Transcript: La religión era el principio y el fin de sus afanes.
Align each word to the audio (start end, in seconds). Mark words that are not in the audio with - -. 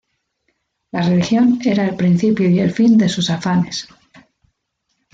La 0.91 1.03
religión 1.03 1.59
era 1.63 1.85
el 1.85 1.95
principio 1.95 2.49
y 2.49 2.57
el 2.59 2.71
fin 2.71 2.97
de 2.97 3.07
sus 3.07 3.29
afanes. 3.29 3.87